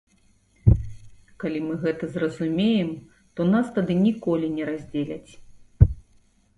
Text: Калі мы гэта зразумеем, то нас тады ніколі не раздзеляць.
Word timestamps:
Калі 1.43 1.59
мы 1.67 1.73
гэта 1.83 2.03
зразумеем, 2.17 2.89
то 3.39 3.49
нас 3.53 3.65
тады 3.79 4.01
ніколі 4.05 4.45
не 4.57 4.63
раздзеляць. 4.75 5.31